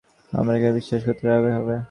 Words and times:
আপনাকে 0.33 0.67
বিশ্বাস 0.77 1.01
রাখতে 1.07 1.27
হবে। 1.55 1.75